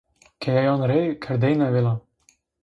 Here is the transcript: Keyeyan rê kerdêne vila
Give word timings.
Keyeyan 0.41 0.81
rê 0.89 1.01
kerdêne 1.23 1.67
vila 1.73 1.93